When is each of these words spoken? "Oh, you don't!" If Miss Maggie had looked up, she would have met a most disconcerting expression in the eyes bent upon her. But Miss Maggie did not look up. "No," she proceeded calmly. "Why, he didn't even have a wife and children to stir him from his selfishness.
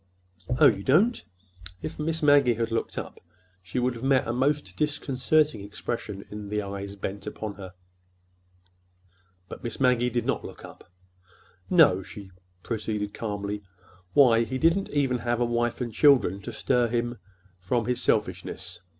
"Oh, 0.59 0.65
you 0.65 0.81
don't!" 0.81 1.23
If 1.83 1.99
Miss 1.99 2.23
Maggie 2.23 2.55
had 2.55 2.71
looked 2.71 2.97
up, 2.97 3.19
she 3.61 3.77
would 3.77 3.93
have 3.93 4.01
met 4.03 4.27
a 4.27 4.33
most 4.33 4.75
disconcerting 4.75 5.61
expression 5.63 6.25
in 6.31 6.49
the 6.49 6.63
eyes 6.63 6.95
bent 6.95 7.27
upon 7.27 7.53
her. 7.53 7.75
But 9.47 9.63
Miss 9.63 9.79
Maggie 9.79 10.09
did 10.09 10.25
not 10.25 10.43
look 10.43 10.65
up. 10.65 10.91
"No," 11.69 12.01
she 12.01 12.31
proceeded 12.63 13.13
calmly. 13.13 13.61
"Why, 14.13 14.43
he 14.43 14.57
didn't 14.57 14.89
even 14.89 15.19
have 15.19 15.39
a 15.39 15.45
wife 15.45 15.81
and 15.81 15.93
children 15.93 16.41
to 16.41 16.51
stir 16.51 16.87
him 16.87 17.19
from 17.59 17.85
his 17.85 18.01
selfishness. 18.01 18.79